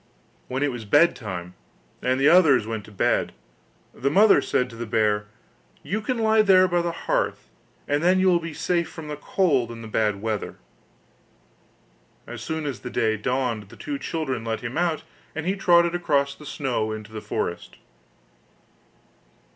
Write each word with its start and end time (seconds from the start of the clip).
When 0.47 0.63
it 0.63 0.71
was 0.71 0.83
bed 0.83 1.15
time, 1.15 1.53
and 2.01 2.19
the 2.19 2.27
others 2.27 2.65
went 2.65 2.85
to 2.85 2.91
bed, 2.91 3.33
the 3.93 4.09
mother 4.09 4.41
said 4.41 4.67
to 4.71 4.75
the 4.75 4.87
bear: 4.87 5.27
'You 5.83 6.01
can 6.01 6.17
lie 6.17 6.41
there 6.41 6.67
by 6.67 6.81
the 6.81 6.91
hearth, 7.05 7.49
and 7.87 8.01
then 8.01 8.19
you 8.19 8.27
will 8.27 8.39
be 8.39 8.51
safe 8.51 8.89
from 8.89 9.09
the 9.09 9.15
cold 9.15 9.69
and 9.69 9.83
the 9.83 9.87
bad 9.87 10.19
weather.' 10.19 10.57
As 12.25 12.41
soon 12.41 12.65
as 12.65 12.79
day 12.79 13.15
dawned 13.15 13.69
the 13.69 13.75
two 13.77 13.99
children 13.99 14.43
let 14.43 14.61
him 14.61 14.75
out, 14.75 15.03
and 15.35 15.45
he 15.45 15.55
trotted 15.55 15.93
across 15.93 16.33
the 16.33 16.47
snow 16.47 16.91
into 16.91 17.11
the 17.11 17.21
forest. 17.21 17.77